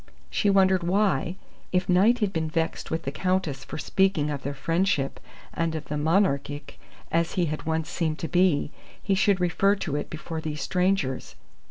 [0.31, 1.35] She wondered why,
[1.71, 5.19] if Knight had been vexed with the Countess for speaking of their friendship
[5.53, 6.79] and of the Monarchic,
[7.11, 11.35] as he had once seemed to be, he should refer to it before these strangers.